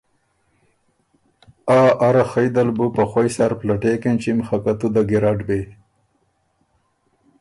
”آ 1.79 1.81
اره 2.07 2.23
خئ 2.31 2.47
دل 2.55 2.69
بُو 2.77 2.85
په 2.95 3.03
خوئ 3.09 3.27
سر 3.35 3.51
پلټېک 3.59 4.01
اېنچِم 4.07 4.39
خه 4.47 4.57
که 4.63 4.73
تُو 4.79 4.87
ده 4.93 5.01
ګیرډ 5.09 5.39
بی“ 5.47 5.61